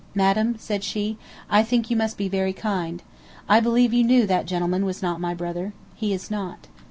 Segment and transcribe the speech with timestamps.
[0.15, 1.15] "Madam," said she,
[1.47, 3.03] "I think you must be very kind.
[3.47, 5.73] I believe you knew that gentleman was not my brother.
[5.93, 6.65] He is not."